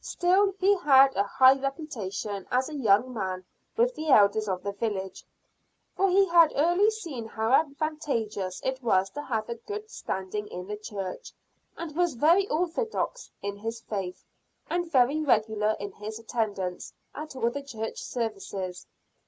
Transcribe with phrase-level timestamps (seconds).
[0.00, 3.44] Still he had a high reputation as a young man
[3.76, 5.24] with the elders of the village;
[5.94, 10.66] for he had early seen how advantageous it was to have a good standing in
[10.66, 11.32] the church,
[11.76, 14.24] and was very orthodox in his faith,
[14.68, 18.88] and very regular in his attendance at all the church services.